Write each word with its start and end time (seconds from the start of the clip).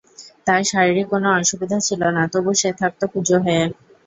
তার 0.47 0.61
শারীরিক 0.63 1.07
কোনো 1.13 1.27
অসুবিধা 1.39 1.77
ছিল 1.87 2.01
না, 2.15 2.23
তবু 2.33 2.51
সে 2.61 2.69
থাকত 2.79 3.01
কুঁজো 3.11 3.37
হয়ে। 3.45 3.63